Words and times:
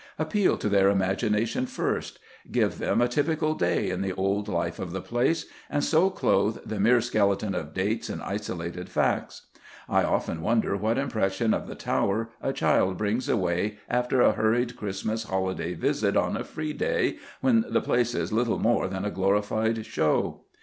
Appeal 0.17 0.57
to 0.57 0.67
their 0.67 0.89
imagination 0.89 1.67
first; 1.67 2.17
give 2.51 2.79
them 2.79 3.01
a 3.01 3.07
typical 3.07 3.53
day 3.53 3.91
in 3.91 4.01
the 4.01 4.13
old 4.13 4.47
life 4.47 4.79
of 4.79 4.93
the 4.93 4.99
place, 4.99 5.45
and 5.69 5.83
so 5.83 6.09
clothe 6.09 6.57
the 6.65 6.79
mere 6.79 7.01
skeleton 7.01 7.53
of 7.53 7.71
dates 7.71 8.09
and 8.09 8.19
isolated 8.23 8.89
facts. 8.89 9.43
I 9.87 10.03
often 10.03 10.41
wonder 10.41 10.75
what 10.75 10.97
impression 10.97 11.53
of 11.53 11.67
the 11.67 11.75
Tower 11.75 12.31
a 12.41 12.51
child 12.51 12.97
brings 12.97 13.29
away 13.29 13.77
after 13.87 14.21
a 14.23 14.31
hurried 14.33 14.75
Christmas 14.75 15.25
holiday 15.25 15.75
visit 15.75 16.17
on 16.17 16.35
a 16.35 16.43
"free 16.43 16.73
day" 16.73 17.19
when 17.41 17.63
the 17.69 17.79
place 17.79 18.15
is 18.15 18.33
little 18.33 18.57
more 18.57 18.87
than 18.87 19.05
a 19.05 19.11
glorified 19.11 19.85
show. 19.85 20.41